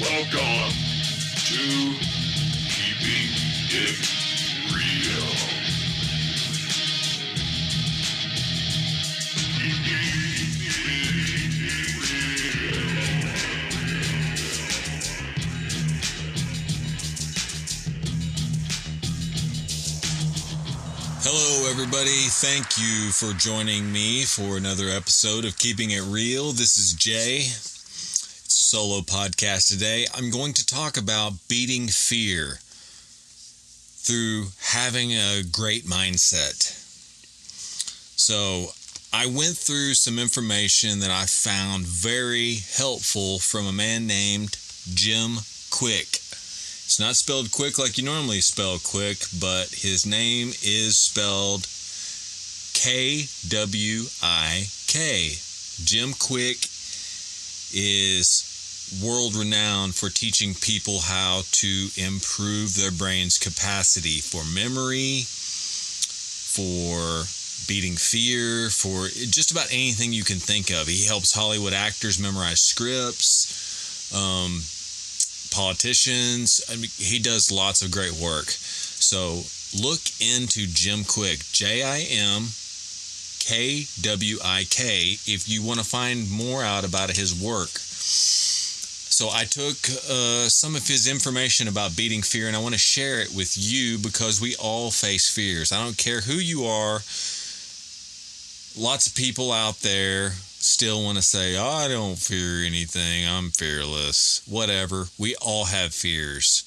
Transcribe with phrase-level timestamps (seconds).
[0.00, 1.94] Welcome to
[2.70, 3.30] Keeping
[3.68, 3.98] It
[4.72, 5.28] Real.
[21.24, 22.06] Hello, everybody.
[22.28, 26.52] Thank you for joining me for another episode of Keeping It Real.
[26.52, 27.48] This is Jay.
[28.70, 30.04] Solo podcast today.
[30.14, 32.58] I'm going to talk about beating fear
[33.96, 36.76] through having a great mindset.
[38.20, 38.66] So,
[39.10, 44.58] I went through some information that I found very helpful from a man named
[44.92, 45.38] Jim
[45.70, 46.20] Kwik.
[46.84, 51.66] It's not spelled quick like you normally spell quick, but his name is spelled
[52.74, 55.38] K W I K.
[55.86, 56.68] Jim Kwik
[57.72, 58.47] is
[59.02, 65.24] world renowned for teaching people how to improve their brain's capacity for memory,
[66.56, 67.24] for
[67.66, 70.86] beating fear, for just about anything you can think of.
[70.86, 74.12] He helps Hollywood actors memorize scripts.
[74.14, 74.62] Um,
[75.50, 76.60] politicians.
[76.70, 78.46] I mean, he does lots of great work.
[78.46, 79.42] So
[79.80, 82.48] look into Jim Kwik, J I M
[83.40, 87.70] K W I K, if you want to find more out about his work.
[89.18, 89.74] So I took
[90.08, 93.56] uh, some of his information about beating fear and I want to share it with
[93.58, 95.72] you because we all face fears.
[95.72, 97.00] I don't care who you are.
[98.78, 103.26] Lots of people out there still want to say, oh, I don't fear anything.
[103.26, 104.40] I'm fearless.
[104.46, 105.06] Whatever.
[105.18, 106.62] We all have fears.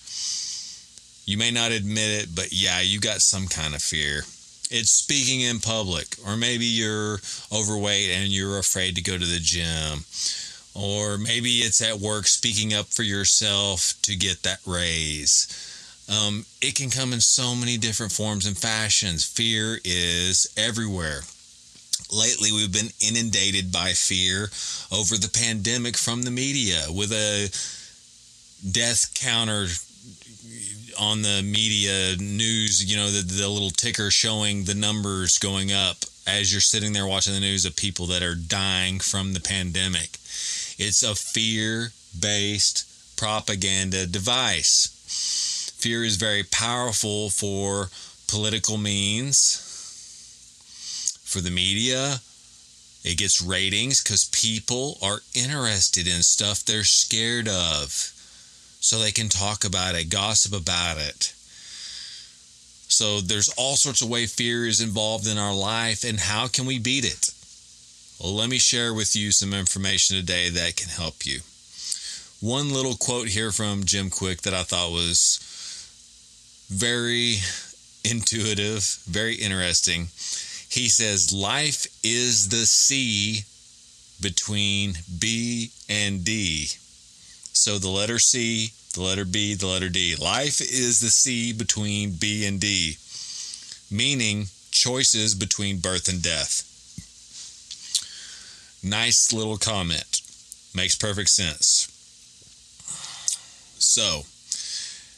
[1.25, 4.23] You may not admit it, but yeah, you got some kind of fear.
[4.69, 9.39] It's speaking in public, or maybe you're overweight and you're afraid to go to the
[9.39, 10.03] gym,
[10.73, 15.47] or maybe it's at work speaking up for yourself to get that raise.
[16.09, 19.25] Um, it can come in so many different forms and fashions.
[19.25, 21.21] Fear is everywhere.
[22.11, 24.49] Lately, we've been inundated by fear
[24.91, 27.49] over the pandemic from the media with a
[28.69, 29.67] death counter
[30.99, 35.97] on the media news, you know, the, the little ticker showing the numbers going up
[36.27, 40.17] as you're sitting there watching the news of people that are dying from the pandemic.
[40.83, 45.75] It's a fear based propaganda device.
[45.77, 47.91] Fear is very powerful for
[48.27, 49.61] political means
[51.23, 52.21] for the media.
[53.03, 58.11] It gets ratings because people are interested in stuff they're scared of.
[58.79, 61.31] So they can talk about it, gossip about it.
[62.87, 66.65] So there's all sorts of way fear is involved in our life and how can
[66.65, 67.29] we beat it?
[68.23, 71.39] Let me share with you some information today that can help you.
[72.39, 75.39] One little quote here from Jim Kwik that I thought was
[76.69, 77.37] very
[78.03, 80.09] intuitive, very interesting
[80.71, 83.43] he says life is the sea
[84.21, 86.69] between B and D.
[87.51, 90.15] So the letter C, the letter B, the letter D.
[90.15, 92.95] Life is the sea between B and D,
[93.91, 96.70] meaning choices between birth and death.
[98.83, 100.21] Nice little comment.
[100.73, 101.87] Makes perfect sense.
[103.77, 104.23] So,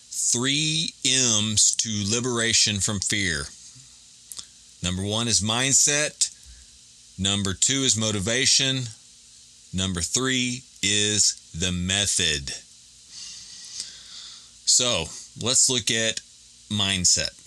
[0.10, 3.46] three M's to liberation from fear.
[4.82, 6.30] Number one is mindset.
[7.18, 8.84] Number two is motivation.
[9.74, 12.50] Number three is the method.
[14.66, 15.06] So
[15.42, 16.22] let's look at
[16.70, 17.43] mindset.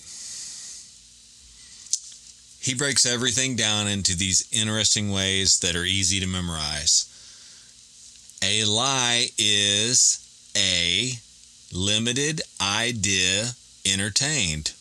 [2.66, 7.06] He breaks everything down into these interesting ways that are easy to memorize.
[8.42, 10.18] A lie is
[10.56, 11.12] a
[11.72, 13.52] limited idea
[13.84, 14.72] entertained.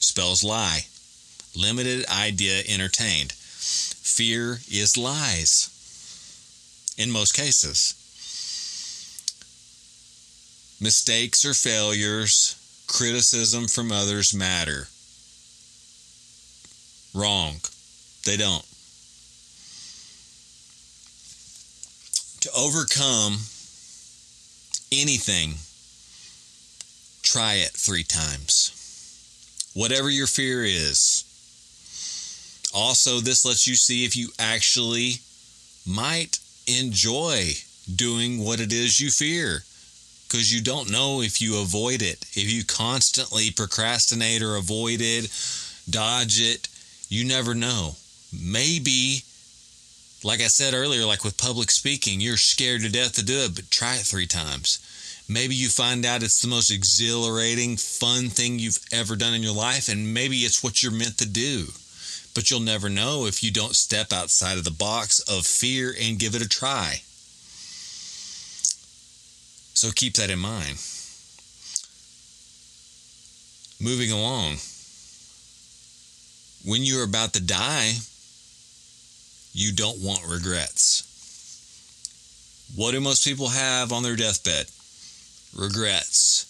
[0.00, 0.86] Spells lie
[1.54, 3.30] limited idea entertained.
[3.32, 5.70] Fear is lies
[6.98, 7.94] in most cases.
[10.80, 12.56] Mistakes or failures,
[12.88, 14.88] criticism from others matter.
[17.14, 17.60] Wrong.
[18.24, 18.64] They don't.
[22.40, 23.38] To overcome
[24.92, 25.54] anything,
[27.22, 28.76] try it three times.
[29.74, 31.24] Whatever your fear is,
[32.72, 35.14] also, this lets you see if you actually
[35.86, 37.52] might enjoy
[37.96, 39.64] doing what it is you fear
[40.28, 42.24] because you don't know if you avoid it.
[42.34, 45.28] If you constantly procrastinate or avoid it,
[45.90, 46.68] dodge it,
[47.10, 47.96] you never know.
[48.32, 49.24] Maybe,
[50.22, 53.56] like I said earlier, like with public speaking, you're scared to death to do it,
[53.56, 54.78] but try it three times.
[55.28, 59.54] Maybe you find out it's the most exhilarating, fun thing you've ever done in your
[59.54, 61.66] life, and maybe it's what you're meant to do.
[62.32, 66.18] But you'll never know if you don't step outside of the box of fear and
[66.18, 67.02] give it a try.
[69.74, 70.78] So keep that in mind.
[73.80, 74.58] Moving along.
[76.64, 77.94] When you're about to die,
[79.52, 81.06] you don't want regrets.
[82.76, 84.66] What do most people have on their deathbed?
[85.56, 86.46] Regrets.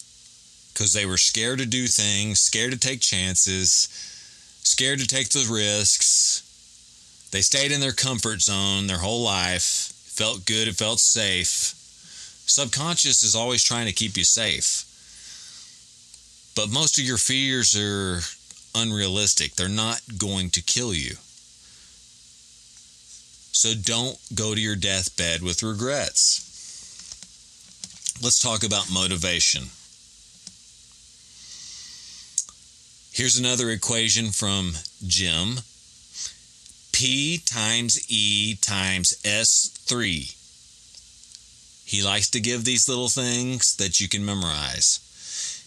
[0.73, 3.89] Because they were scared to do things, scared to take chances,
[4.63, 6.43] scared to take the risks.
[7.31, 11.75] They stayed in their comfort zone their whole life, felt good, it felt safe.
[12.47, 14.85] Subconscious is always trying to keep you safe.
[16.57, 18.21] But most of your fears are
[18.75, 19.55] unrealistic.
[19.55, 21.17] They're not going to kill you.
[23.53, 26.47] So don't go to your deathbed with regrets.
[28.23, 29.65] Let's talk about motivation.
[33.13, 34.73] Here's another equation from
[35.07, 35.61] Jim
[36.93, 40.35] P times E times S3.
[41.85, 45.01] He likes to give these little things that you can memorize.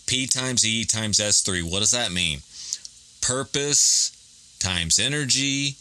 [0.05, 1.63] P times E times S3.
[1.63, 2.43] What does that mean?
[3.25, 4.11] Purpose
[4.59, 5.77] times energy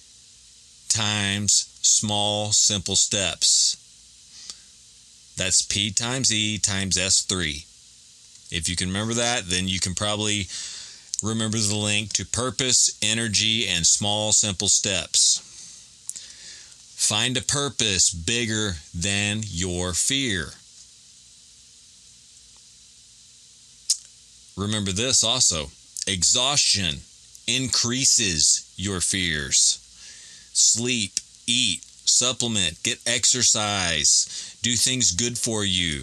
[0.88, 3.76] times small, simple steps.
[5.36, 7.64] That's P times E times S3.
[8.52, 10.46] If you can remember that, then you can probably
[11.20, 15.40] remember the link to purpose, energy, and small, simple steps.
[16.96, 20.50] Find a purpose bigger than your fear.
[24.56, 25.70] Remember this also
[26.06, 27.00] exhaustion
[27.46, 29.78] increases your fears.
[30.52, 31.12] Sleep,
[31.46, 36.02] eat, supplement, get exercise, do things good for you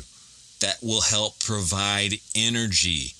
[0.59, 3.13] that will help provide energy.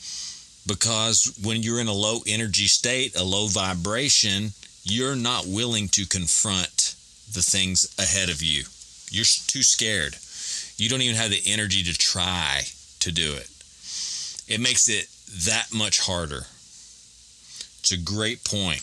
[0.68, 4.52] Because when you're in a low energy state, a low vibration,
[4.84, 6.96] you're not willing to confront
[7.34, 8.64] the things ahead of you.
[9.10, 10.16] You're too scared.
[10.78, 12.64] You don't even have the energy to try
[13.00, 13.50] to do it.
[14.48, 15.08] It makes it
[15.46, 16.46] that much harder.
[17.80, 18.82] It's a great point.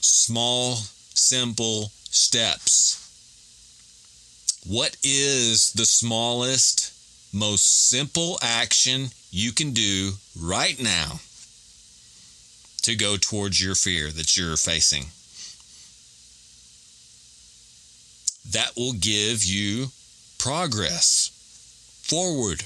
[0.00, 0.76] Small,
[1.14, 3.02] simple steps.
[4.66, 6.92] What is the smallest,
[7.32, 11.20] most simple action you can do right now
[12.82, 15.06] to go towards your fear that you're facing?
[18.52, 19.86] That will give you
[20.38, 21.30] progress
[22.02, 22.64] forward.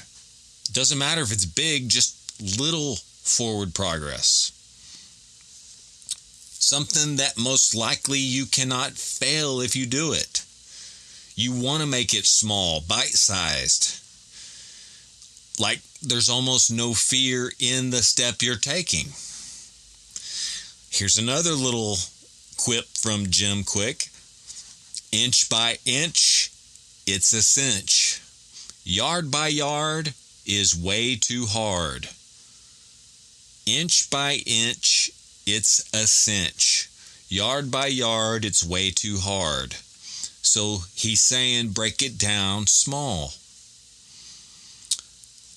[0.72, 2.16] Doesn't matter if it's big, just
[2.58, 2.98] little
[3.30, 4.52] forward progress.
[6.58, 10.44] Something that most likely you cannot fail if you do it.
[11.34, 13.98] You want to make it small, bite sized.
[15.60, 19.06] Like there's almost no fear in the step you're taking.
[20.90, 21.96] Here's another little
[22.56, 24.10] quip from Jim Kwik
[25.12, 26.50] inch by inch,
[27.06, 28.20] it's a cinch.
[28.84, 30.14] Yard by yard
[30.46, 32.08] is way too hard.
[33.66, 35.10] Inch by inch,
[35.46, 36.88] it's a cinch.
[37.28, 39.74] Yard by yard, it's way too hard.
[40.42, 43.32] So he's saying break it down small.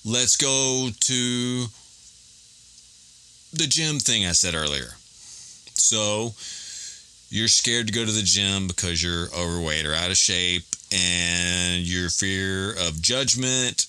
[0.04, 1.66] Let's go to
[3.54, 4.94] the gym thing I said earlier.
[5.74, 6.34] So
[7.30, 11.82] you're scared to go to the gym because you're overweight or out of shape and
[11.82, 13.86] your fear of judgment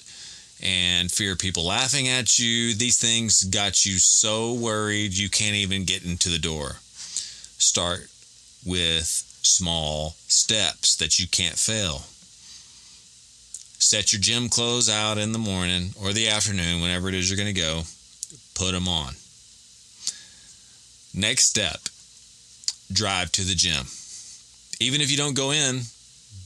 [0.61, 2.73] and fear of people laughing at you.
[2.73, 6.77] These things got you so worried you can't even get into the door.
[7.57, 8.07] Start
[8.65, 9.07] with
[9.41, 12.03] small steps that you can't fail.
[13.77, 17.37] Set your gym clothes out in the morning or the afternoon, whenever it is you're
[17.37, 17.83] going to go.
[18.55, 19.13] Put them on.
[21.13, 21.79] Next step
[22.91, 23.85] drive to the gym.
[24.79, 25.81] Even if you don't go in,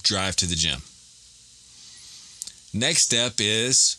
[0.04, 0.82] drive to the gym.
[2.74, 3.98] Next step is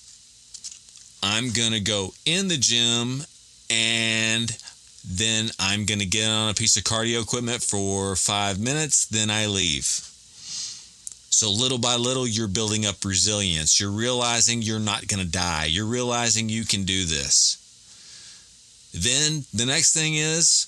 [1.23, 3.23] I'm going to go in the gym
[3.71, 4.57] and
[5.05, 9.31] then I'm going to get on a piece of cardio equipment for five minutes, then
[9.31, 10.07] I leave.
[11.33, 13.81] So, little by little, you're building up resilience.
[13.81, 15.67] You're realizing you're not going to die.
[15.67, 17.57] You're realizing you can do this.
[18.93, 20.67] Then the next thing is,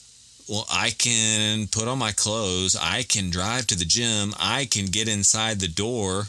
[0.48, 2.76] well, I can put on my clothes.
[2.80, 4.32] I can drive to the gym.
[4.38, 6.26] I can get inside the door.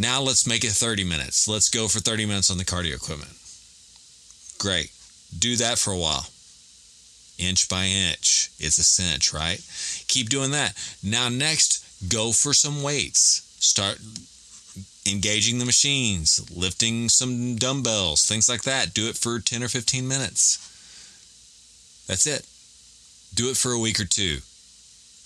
[0.00, 1.46] Now let's make it 30 minutes.
[1.46, 3.32] Let's go for 30 minutes on the cardio equipment.
[4.58, 4.90] Great.
[5.38, 6.26] Do that for a while.
[7.38, 8.50] Inch by inch.
[8.58, 9.60] It's a cinch, right?
[10.08, 10.72] Keep doing that.
[11.02, 13.44] Now, next, go for some weights.
[13.60, 13.98] Start
[15.06, 18.94] engaging the machines, lifting some dumbbells, things like that.
[18.94, 20.56] Do it for 10 or 15 minutes.
[22.08, 22.46] That's it.
[23.34, 24.38] Do it for a week or two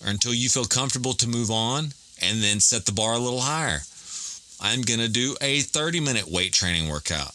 [0.04, 3.42] or until you feel comfortable to move on and then set the bar a little
[3.42, 3.82] higher.
[4.64, 7.32] I'm going to do a 30 minute weight training workout.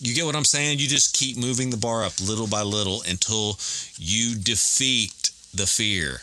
[0.00, 0.80] You get what I'm saying?
[0.80, 3.56] You just keep moving the bar up little by little until
[3.96, 6.22] you defeat the fear.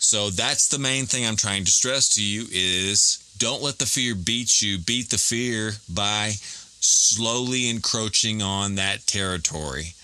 [0.00, 3.86] So that's the main thing I'm trying to stress to you is don't let the
[3.86, 4.78] fear beat you.
[4.78, 6.32] Beat the fear by
[6.80, 9.94] slowly encroaching on that territory.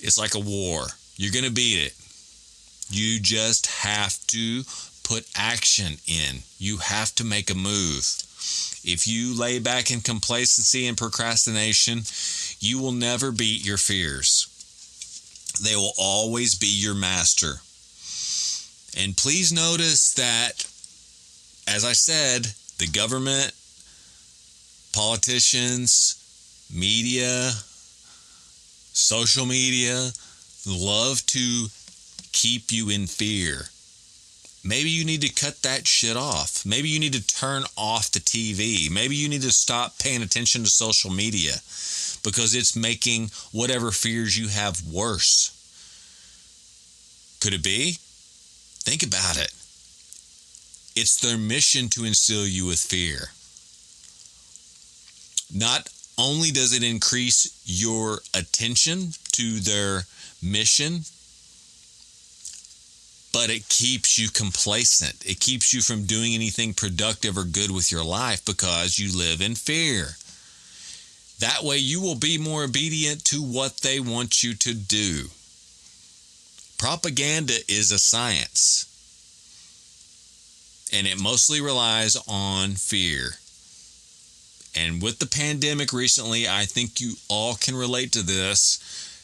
[0.00, 0.86] It's like a war.
[1.16, 1.92] You're going to beat it.
[2.88, 4.62] You just have to
[5.04, 6.42] put action in.
[6.58, 8.04] You have to make a move.
[8.84, 12.02] If you lay back in complacency and procrastination,
[12.58, 14.48] you will never beat your fears.
[15.62, 17.60] They will always be your master.
[19.00, 20.66] And please notice that,
[21.68, 22.46] as I said,
[22.78, 23.52] the government,
[24.92, 26.20] politicians,
[26.72, 27.52] media,
[28.92, 30.10] social media
[30.66, 31.66] love to
[32.32, 33.68] keep you in fear.
[34.64, 36.64] Maybe you need to cut that shit off.
[36.64, 38.90] Maybe you need to turn off the TV.
[38.90, 41.52] Maybe you need to stop paying attention to social media
[42.24, 45.50] because it's making whatever fears you have worse.
[47.40, 47.98] Could it be?
[48.84, 49.52] Think about it.
[50.96, 53.28] It's their mission to instill you with fear.
[55.52, 60.04] Not only does it increase your attention to their
[60.42, 61.04] mission,
[63.34, 65.26] but it keeps you complacent.
[65.26, 69.40] It keeps you from doing anything productive or good with your life because you live
[69.40, 70.14] in fear.
[71.40, 75.24] That way, you will be more obedient to what they want you to do.
[76.78, 78.86] Propaganda is a science,
[80.92, 83.30] and it mostly relies on fear.
[84.76, 88.78] And with the pandemic recently, I think you all can relate to this.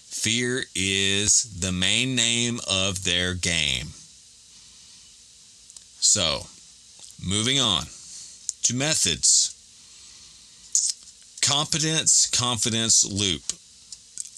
[0.09, 3.91] Fear is the main name of their game.
[6.01, 6.47] So,
[7.23, 7.83] moving on
[8.63, 9.55] to methods.
[11.43, 13.43] Competence, confidence loop.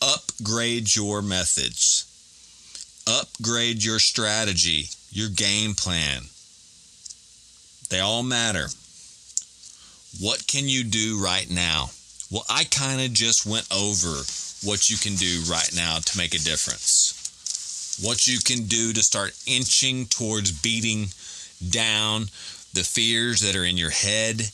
[0.03, 2.07] Upgrade your methods.
[3.07, 6.23] Upgrade your strategy, your game plan.
[7.91, 8.67] They all matter.
[10.21, 11.91] What can you do right now?
[12.31, 14.25] Well, I kind of just went over
[14.65, 17.99] what you can do right now to make a difference.
[18.03, 21.13] What you can do to start inching towards beating
[21.71, 22.23] down
[22.73, 24.51] the fears that are in your head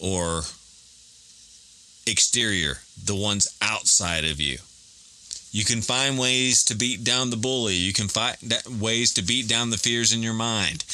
[0.00, 0.42] or
[2.06, 4.58] exterior, the ones outside of you.
[5.52, 7.74] You can find ways to beat down the bully.
[7.74, 8.36] You can find
[8.80, 10.84] ways to beat down the fears in your mind.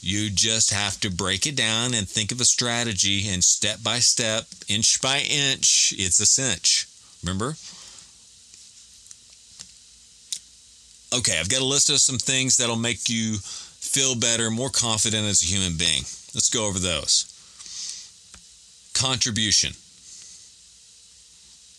[0.00, 4.00] You just have to break it down and think of a strategy, and step by
[4.00, 6.86] step, inch by inch, it's a cinch.
[7.22, 7.56] Remember?
[11.16, 13.36] Okay, I've got a list of some things that'll make you
[13.94, 16.02] feel better, more confident as a human being.
[16.34, 17.30] Let's go over those.
[18.92, 19.72] Contribution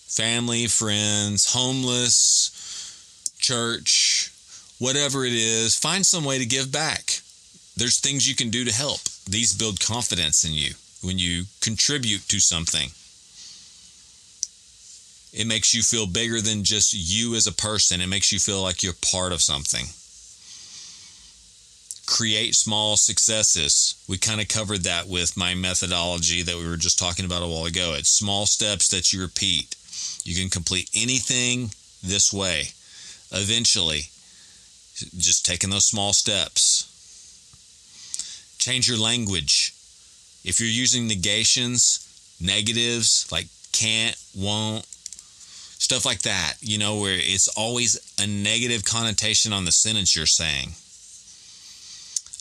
[0.07, 2.49] family, friends, homeless,
[3.37, 4.31] church,
[4.79, 7.19] whatever it is, find some way to give back.
[7.75, 9.01] There's things you can do to help.
[9.29, 12.91] These build confidence in you when you contribute to something.
[15.37, 17.99] It makes you feel bigger than just you as a person.
[17.99, 19.87] It makes you feel like you're part of something
[22.05, 23.95] create small successes.
[24.07, 27.47] We kind of covered that with my methodology that we were just talking about a
[27.47, 27.95] while ago.
[27.97, 29.75] It's small steps that you repeat.
[30.23, 31.71] You can complete anything
[32.03, 32.69] this way.
[33.31, 34.09] Eventually,
[35.17, 36.91] just taking those small steps.
[38.57, 39.73] Change your language.
[40.43, 41.99] If you're using negations,
[42.39, 49.51] negatives like can't, won't, stuff like that, you know, where it's always a negative connotation
[49.51, 50.73] on the sentence you're saying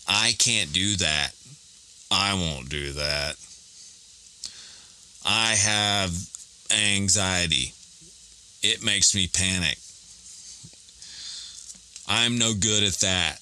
[0.07, 1.33] I can't do that.
[2.11, 3.37] I won't do that.
[5.25, 6.13] I have
[6.71, 7.73] anxiety.
[8.63, 9.79] It makes me panic.
[12.07, 13.41] I'm no good at that.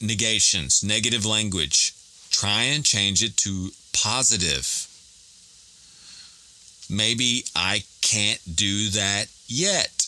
[0.00, 1.92] Negations, negative language.
[2.30, 4.86] Try and change it to positive.
[6.88, 10.06] Maybe I can't do that yet,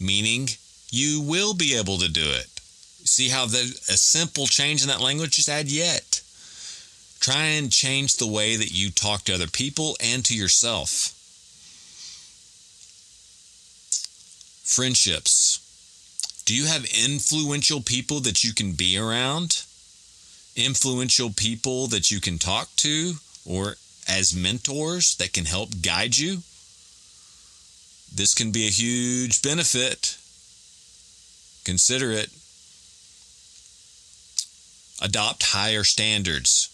[0.00, 0.48] meaning
[0.90, 2.53] you will be able to do it.
[3.04, 6.22] See how the, a simple change in that language just add yet.
[7.20, 11.12] Try and change the way that you talk to other people and to yourself.
[14.64, 15.60] Friendships.
[16.44, 19.64] Do you have influential people that you can be around?
[20.56, 23.76] influential people that you can talk to or
[24.08, 26.38] as mentors that can help guide you.
[28.14, 30.16] This can be a huge benefit.
[31.64, 32.30] Consider it.
[35.02, 36.70] Adopt higher standards.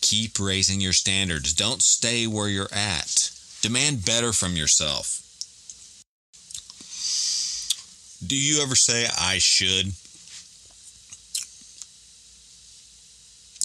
[0.00, 1.52] Keep raising your standards.
[1.52, 3.30] Don't stay where you're at.
[3.60, 5.22] Demand better from yourself.
[8.26, 9.92] Do you ever say, I should?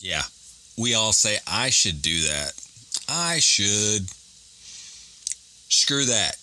[0.01, 0.23] Yeah,
[0.77, 2.53] we all say, I should do that.
[3.07, 4.09] I should.
[5.69, 6.37] Screw that.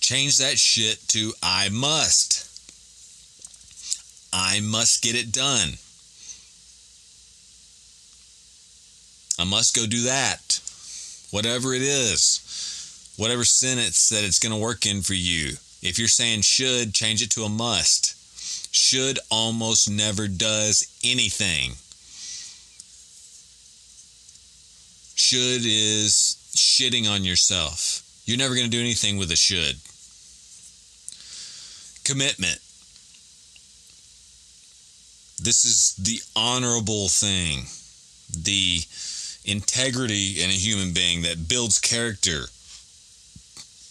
[0.00, 2.43] Change that shit to I must.
[4.36, 5.78] I must get it done.
[9.38, 10.60] I must go do that.
[11.30, 15.50] Whatever it is, whatever sentence that it's going to work in for you.
[15.82, 18.16] If you're saying should, change it to a must.
[18.74, 21.76] Should almost never does anything.
[25.14, 28.02] Should is shitting on yourself.
[28.24, 29.76] You're never going to do anything with a should.
[32.04, 32.58] Commitment.
[35.44, 37.66] This is the honorable thing,
[38.32, 38.80] the
[39.44, 42.46] integrity in a human being that builds character.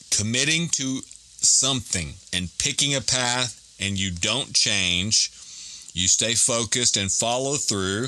[0.10, 5.30] Committing to something and picking a path and you don't change,
[5.94, 8.08] you stay focused and follow through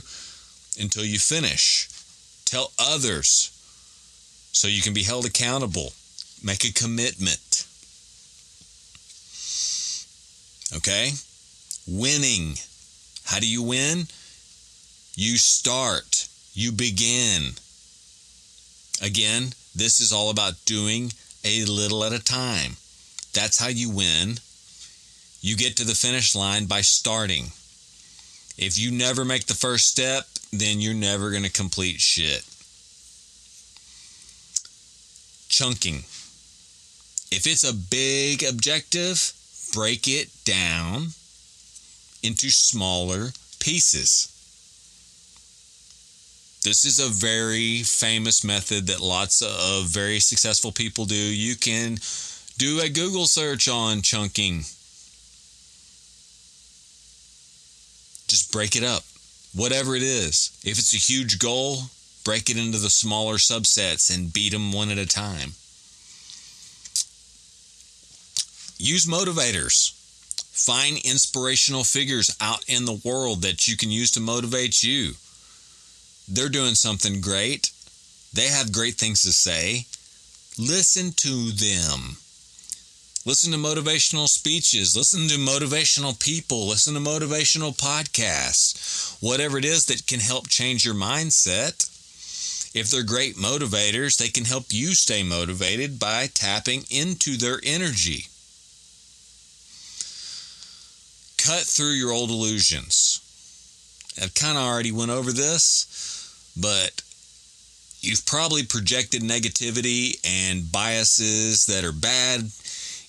[0.82, 1.88] until you finish.
[2.46, 3.52] Tell others
[4.54, 5.94] so you can be held accountable.
[6.44, 7.68] Make a commitment.
[10.76, 11.12] Okay?
[11.86, 12.56] Winning.
[13.26, 14.08] How do you win?
[15.16, 17.54] You start, you begin.
[19.02, 21.12] Again, this is all about doing
[21.44, 22.78] a little at a time.
[23.34, 24.40] That's how you win.
[25.42, 27.46] You get to the finish line by starting.
[28.58, 32.46] If you never make the first step, then you're never going to complete shit.
[35.50, 36.06] Chunking.
[37.32, 39.34] If it's a big objective,
[39.74, 41.10] break it down
[42.26, 44.32] into smaller pieces.
[46.64, 51.16] This is a very famous method that lots of very successful people do.
[51.16, 52.00] You can
[52.58, 54.66] do a Google search on chunking.
[58.28, 59.04] Just break it up,
[59.54, 60.50] whatever it is.
[60.64, 61.84] If it's a huge goal,
[62.24, 65.54] break it into the smaller subsets and beat them one at a time.
[68.78, 69.95] Use motivators.
[70.56, 75.16] Find inspirational figures out in the world that you can use to motivate you.
[76.30, 77.72] They're doing something great.
[78.34, 79.86] They have great things to say.
[80.58, 82.18] Listen to them.
[83.26, 84.96] Listen to motivational speeches.
[84.96, 86.68] Listen to motivational people.
[86.68, 89.22] Listen to motivational podcasts.
[89.22, 91.90] Whatever it is that can help change your mindset.
[92.74, 98.28] If they're great motivators, they can help you stay motivated by tapping into their energy.
[101.46, 103.22] Cut through your old illusions.
[104.20, 105.86] I've kind of already went over this,
[106.60, 107.04] but
[108.02, 112.50] you've probably projected negativity and biases that are bad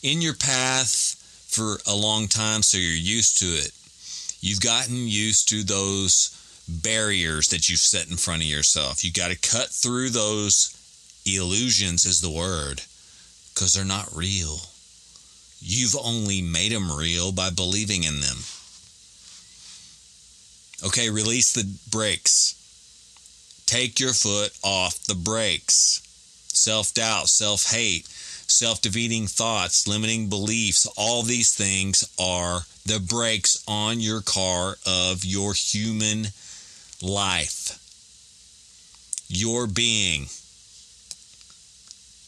[0.03, 1.17] in your path
[1.49, 3.73] for a long time, so you're used to it.
[4.43, 6.31] You've gotten used to those
[6.69, 9.03] barriers that you've set in front of yourself.
[9.03, 10.77] You got to cut through those
[11.25, 12.83] illusions, is the word,
[13.55, 14.59] because they're not real.
[15.61, 18.39] You've only made them real by believing in them.
[20.85, 22.55] Okay, release the brakes.
[23.67, 26.03] Take your foot off the brakes.
[26.49, 33.63] Self doubt, self hate, self defeating thoughts, limiting beliefs, all these things are the brakes
[33.67, 36.29] on your car of your human
[37.03, 37.83] life.
[39.29, 40.27] Your being.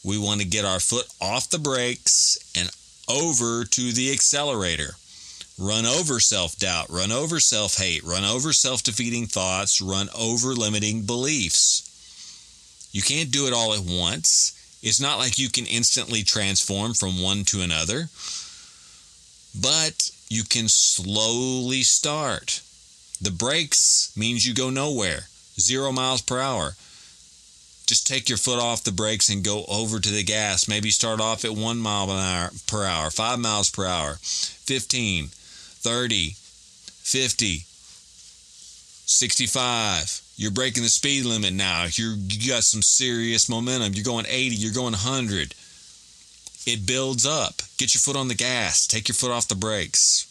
[0.03, 2.69] We want to get our foot off the brakes and
[3.09, 4.95] over to the accelerator.
[5.57, 10.53] Run over self doubt, run over self hate, run over self defeating thoughts, run over
[10.53, 12.89] limiting beliefs.
[12.93, 14.53] You can't do it all at once.
[14.81, 18.09] It's not like you can instantly transform from one to another,
[19.59, 22.61] but you can slowly start.
[23.21, 25.27] The brakes means you go nowhere,
[25.59, 26.75] zero miles per hour.
[27.89, 30.67] Just take your foot off the brakes and go over to the gas.
[30.67, 35.29] Maybe start off at one mile an hour per hour, five miles per hour, 15,
[35.31, 37.63] 30, 50,
[39.07, 40.21] 65.
[40.35, 41.85] You're breaking the speed limit now.
[41.89, 43.93] You're, you got some serious momentum.
[43.95, 45.55] You're going 80, you're going 100.
[46.67, 47.63] It builds up.
[47.79, 48.85] Get your foot on the gas.
[48.85, 50.27] Take your foot off the brakes.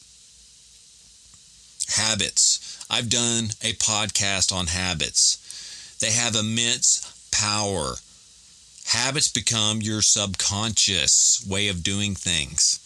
[1.96, 2.86] Habits.
[2.88, 5.96] I've done a podcast on habits.
[6.00, 7.94] They have immense power.
[8.86, 12.80] Habits become your subconscious way of doing things.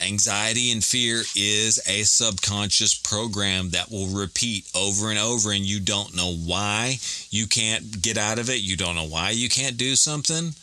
[0.00, 5.80] Anxiety and fear is a subconscious program that will repeat over and over, and you
[5.80, 6.98] don't know why
[7.30, 8.60] you can't get out of it.
[8.60, 10.54] You don't know why you can't do something.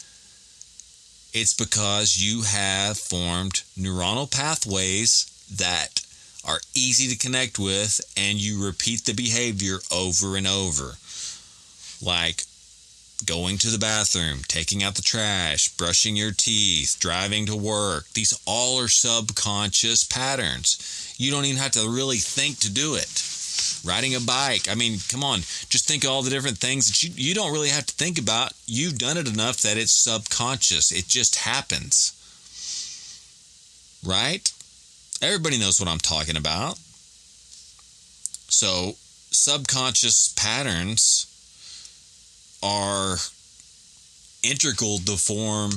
[1.33, 6.01] It's because you have formed neuronal pathways that
[6.45, 10.97] are easy to connect with, and you repeat the behavior over and over.
[12.01, 12.43] Like
[13.25, 18.07] going to the bathroom, taking out the trash, brushing your teeth, driving to work.
[18.13, 21.15] These all are subconscious patterns.
[21.17, 23.23] You don't even have to really think to do it.
[23.83, 27.01] Riding a bike, I mean, come on, just think of all the different things that
[27.01, 28.53] you, you don't really have to think about.
[28.67, 32.13] You've done it enough that it's subconscious, it just happens.
[34.05, 34.51] Right?
[35.21, 36.77] Everybody knows what I'm talking about.
[38.49, 38.95] So,
[39.31, 41.25] subconscious patterns
[42.63, 43.17] are
[44.43, 45.71] integral to form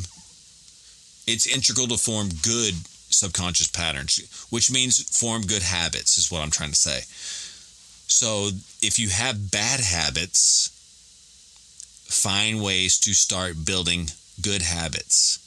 [1.26, 2.74] it's integral to form good
[3.12, 7.00] subconscious patterns which means form good habits is what i'm trying to say.
[8.06, 8.50] So
[8.82, 10.70] if you have bad habits
[12.10, 14.10] find ways to start building
[14.42, 15.38] good habits.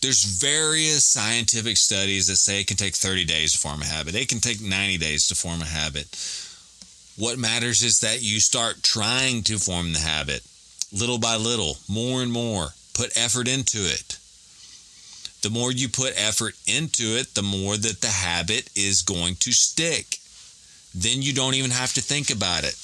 [0.00, 4.14] There's various scientific studies that say it can take 30 days to form a habit.
[4.14, 6.06] It can take 90 days to form a habit
[7.18, 10.42] what matters is that you start trying to form the habit
[10.92, 12.68] little by little, more and more.
[12.94, 14.18] Put effort into it.
[15.42, 19.52] The more you put effort into it, the more that the habit is going to
[19.52, 20.16] stick.
[20.94, 22.76] Then you don't even have to think about it.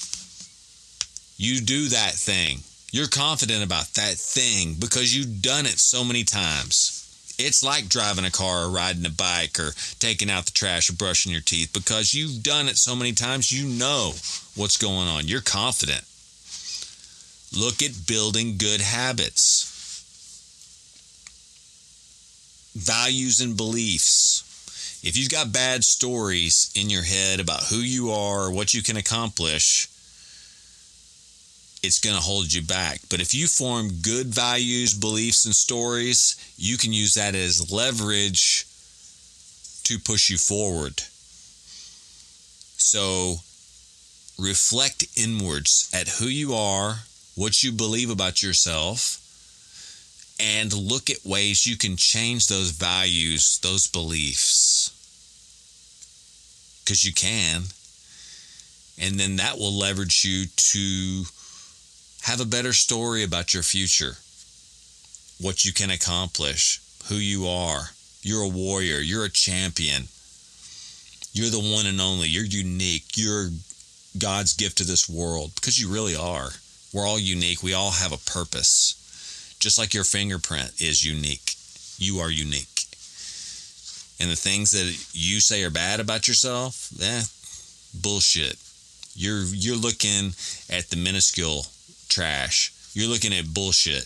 [1.37, 2.59] You do that thing.
[2.91, 7.02] You're confident about that thing because you've done it so many times.
[7.45, 10.93] It's like driving a car or riding a bike or taking out the trash or
[10.93, 14.13] brushing your teeth because you've done it so many times, you know
[14.55, 15.27] what's going on.
[15.27, 16.05] You're confident.
[17.55, 19.69] Look at building good habits,
[22.75, 25.01] values, and beliefs.
[25.03, 28.81] If you've got bad stories in your head about who you are or what you
[28.81, 29.89] can accomplish,
[31.83, 33.01] it's going to hold you back.
[33.09, 38.65] But if you form good values, beliefs, and stories, you can use that as leverage
[39.83, 41.03] to push you forward.
[42.77, 43.35] So
[44.39, 46.99] reflect inwards at who you are,
[47.35, 49.19] what you believe about yourself,
[50.39, 54.89] and look at ways you can change those values, those beliefs.
[56.83, 57.63] Because you can.
[58.99, 61.25] And then that will leverage you to
[62.23, 64.15] have a better story about your future,
[65.41, 67.89] what you can accomplish, who you are.
[68.21, 70.03] You're a warrior, you're a champion.
[71.33, 73.49] You're the one and only, you're unique, you're
[74.17, 76.51] God's gift to this world because you really are.
[76.93, 79.57] We're all unique, we all have a purpose.
[79.59, 81.55] Just like your fingerprint is unique,
[81.97, 82.85] you are unique.
[84.21, 87.23] And the things that you say are bad about yourself, eh,
[87.93, 88.57] bullshit.
[89.13, 90.33] You're you're looking
[90.69, 91.65] at the minuscule
[92.13, 92.71] trash.
[92.93, 94.05] You're looking at bullshit.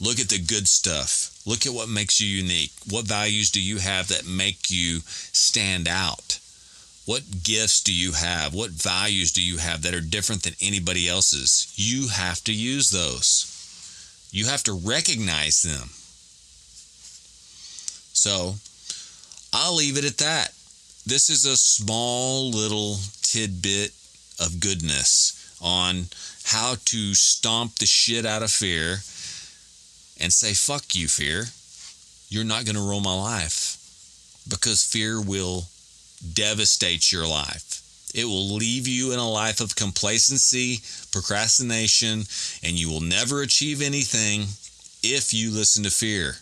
[0.00, 1.40] Look at the good stuff.
[1.46, 2.72] Look at what makes you unique.
[2.88, 5.00] What values do you have that make you
[5.32, 6.38] stand out?
[7.06, 8.52] What gifts do you have?
[8.52, 11.72] What values do you have that are different than anybody else's?
[11.74, 14.28] You have to use those.
[14.30, 15.88] You have to recognize them.
[18.12, 18.56] So,
[19.54, 20.52] I'll leave it at that.
[21.06, 23.92] This is a small little tidbit
[24.38, 26.08] of goodness on
[26.48, 28.92] how to stomp the shit out of fear
[30.18, 31.44] and say, fuck you, fear.
[32.30, 33.76] You're not going to rule my life
[34.48, 35.64] because fear will
[36.32, 37.82] devastate your life.
[38.14, 40.80] It will leave you in a life of complacency,
[41.12, 42.24] procrastination,
[42.64, 44.46] and you will never achieve anything
[45.02, 46.36] if you listen to fear.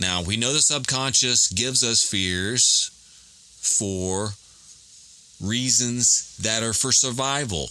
[0.00, 2.90] Now, we know the subconscious gives us fears
[3.60, 4.30] for
[5.46, 7.68] reasons that are for survival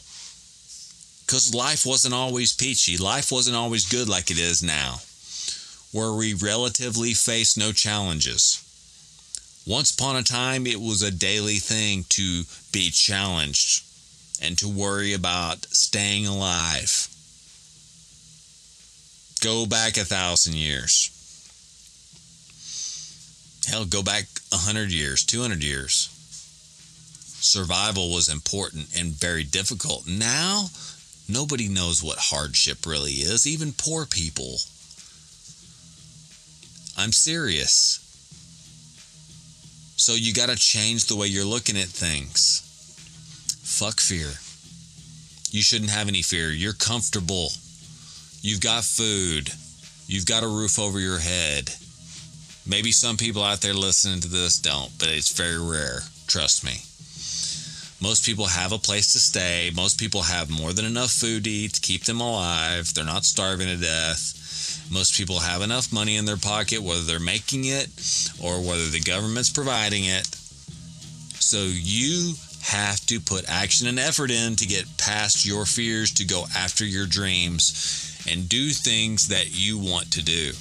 [1.30, 2.98] because life wasn't always peachy.
[2.98, 4.96] Life wasn't always good like it is now,
[5.92, 8.66] where we relatively face no challenges.
[9.68, 13.84] Once upon a time, it was a daily thing to be challenged
[14.42, 17.08] and to worry about staying alive.
[19.40, 21.12] Go back a thousand years.
[23.68, 26.10] Hell, go back a hundred years, 200 years.
[27.40, 30.08] Survival was important and very difficult.
[30.08, 30.70] Now,
[31.30, 34.58] Nobody knows what hardship really is, even poor people.
[36.98, 38.06] I'm serious.
[39.96, 42.66] So you got to change the way you're looking at things.
[43.64, 44.32] Fuck fear.
[45.52, 46.50] You shouldn't have any fear.
[46.50, 47.50] You're comfortable.
[48.42, 49.52] You've got food.
[50.08, 51.70] You've got a roof over your head.
[52.66, 56.02] Maybe some people out there listening to this don't, but it's very rare.
[56.28, 56.89] Trust me.
[58.02, 59.72] Most people have a place to stay.
[59.76, 62.94] Most people have more than enough food to eat to keep them alive.
[62.94, 64.88] They're not starving to death.
[64.90, 67.90] Most people have enough money in their pocket, whether they're making it
[68.42, 70.28] or whether the government's providing it.
[71.40, 76.26] So you have to put action and effort in to get past your fears, to
[76.26, 80.52] go after your dreams, and do things that you want to do.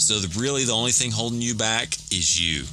[0.00, 2.64] So, the, really, the only thing holding you back is you.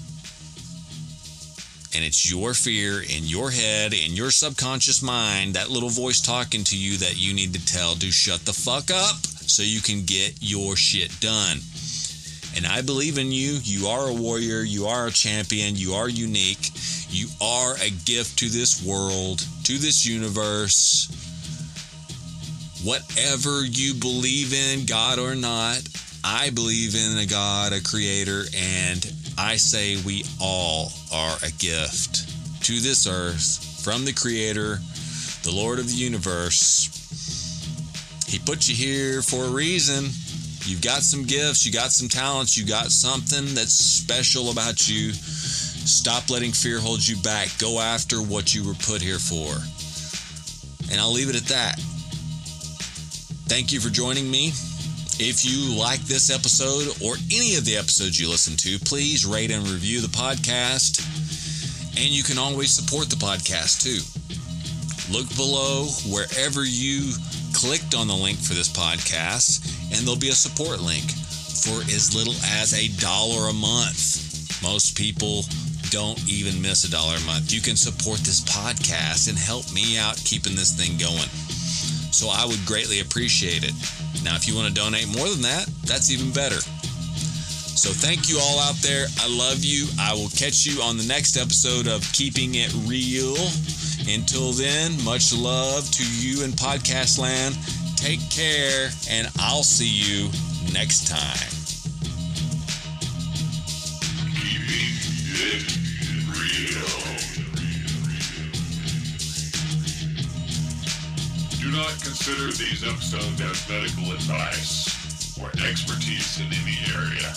[1.98, 6.64] And it's your fear in your head, in your subconscious mind, that little voice talking
[6.66, 10.06] to you that you need to tell to shut the fuck up so you can
[10.06, 11.58] get your shit done.
[12.56, 13.58] And I believe in you.
[13.64, 14.62] You are a warrior.
[14.62, 15.76] You are a champion.
[15.76, 16.70] You are unique.
[17.10, 21.10] You are a gift to this world, to this universe.
[22.84, 25.82] Whatever you believe in, God or not,
[26.24, 29.04] I believe in a God, a creator, and
[29.38, 34.80] I say we all are a gift to this earth from the creator,
[35.44, 36.90] the Lord of the universe.
[38.28, 40.06] He put you here for a reason.
[40.66, 45.14] You've got some gifts, you got some talents, you got something that's special about you.
[45.14, 47.50] Stop letting fear hold you back.
[47.60, 49.54] Go after what you were put here for.
[50.92, 51.80] And I'll leave it at that.
[53.48, 54.52] Thank you for joining me.
[55.20, 59.50] If you like this episode or any of the episodes you listen to, please rate
[59.50, 61.02] and review the podcast.
[61.98, 64.06] And you can always support the podcast too.
[65.12, 67.18] Look below wherever you
[67.52, 72.14] clicked on the link for this podcast, and there'll be a support link for as
[72.14, 74.62] little as a dollar a month.
[74.62, 75.42] Most people
[75.90, 77.52] don't even miss a dollar a month.
[77.52, 81.30] You can support this podcast and help me out keeping this thing going.
[82.14, 83.74] So I would greatly appreciate it.
[84.28, 86.60] Now, if you want to donate more than that, that's even better.
[86.60, 89.08] So thank you all out there.
[89.22, 89.88] I love you.
[89.98, 93.38] I will catch you on the next episode of Keeping It Real.
[94.14, 97.58] Until then, much love to you in podcast land.
[97.96, 100.30] Take care, and I'll see you
[100.74, 101.57] next time.
[112.28, 117.32] Consider these episodes as medical advice or expertise in any area.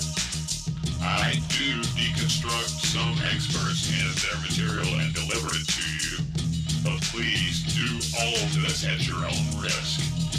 [1.00, 6.18] I do deconstruct some experts and their material and deliver it to you,
[6.82, 7.86] but please do
[8.18, 10.29] all of this at your own risk.